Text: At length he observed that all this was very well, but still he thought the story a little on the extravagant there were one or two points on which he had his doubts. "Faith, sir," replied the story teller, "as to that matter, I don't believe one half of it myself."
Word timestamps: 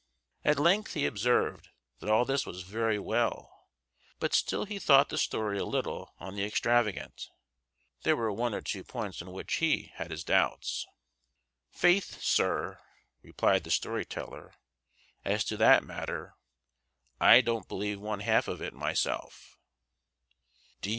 At 0.43 0.57
length 0.57 0.95
he 0.95 1.05
observed 1.05 1.69
that 1.99 2.09
all 2.09 2.25
this 2.25 2.43
was 2.43 2.63
very 2.63 2.97
well, 2.97 3.67
but 4.19 4.33
still 4.33 4.65
he 4.65 4.79
thought 4.79 5.09
the 5.09 5.17
story 5.19 5.59
a 5.59 5.63
little 5.63 6.15
on 6.17 6.33
the 6.35 6.43
extravagant 6.43 7.29
there 8.01 8.15
were 8.15 8.31
one 8.31 8.55
or 8.55 8.61
two 8.61 8.83
points 8.83 9.21
on 9.21 9.31
which 9.31 9.57
he 9.57 9.91
had 9.97 10.09
his 10.09 10.23
doubts. 10.23 10.87
"Faith, 11.69 12.19
sir," 12.19 12.79
replied 13.21 13.63
the 13.63 13.69
story 13.69 14.03
teller, 14.03 14.55
"as 15.23 15.43
to 15.43 15.55
that 15.57 15.83
matter, 15.83 16.33
I 17.19 17.41
don't 17.41 17.67
believe 17.67 17.99
one 17.99 18.21
half 18.21 18.47
of 18.47 18.59
it 18.59 18.73
myself." 18.73 19.55